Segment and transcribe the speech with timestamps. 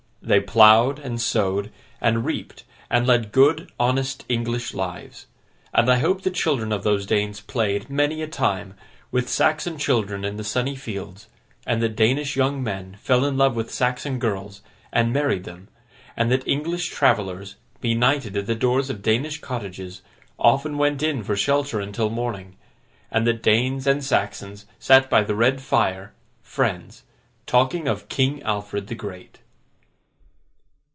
[0.23, 5.25] They ploughed, and sowed, and reaped, and led good honest English lives.
[5.73, 8.75] And I hope the children of those Danes played, many a time,
[9.09, 11.27] with Saxon children in the sunny fields;
[11.65, 14.61] and that Danish young men fell in love with Saxon girls,
[14.93, 15.69] and married them;
[16.15, 20.03] and that English travellers, benighted at the doors of Danish cottages,
[20.37, 22.57] often went in for shelter until morning;
[23.09, 26.13] and that Danes and Saxons sat by the red fire,
[26.43, 27.01] friends,
[27.47, 29.39] talking of King Alfred the Great.